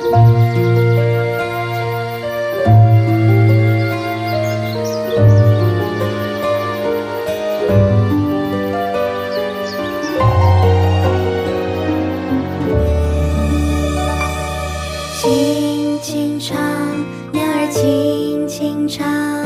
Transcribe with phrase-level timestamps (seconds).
[0.00, 0.08] 轻
[16.00, 16.56] 轻唱
[17.32, 19.39] 鸟儿轻轻唱。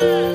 [0.00, 0.28] 缓，